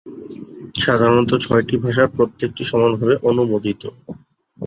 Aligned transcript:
সাধারণত, 0.75 1.31
ছয়টি 1.43 1.75
ভাষার 1.77 2.07
প্রত্যেকটি 2.15 2.63
সমানভাবে 2.63 3.15
অনুমোদিত। 3.29 3.81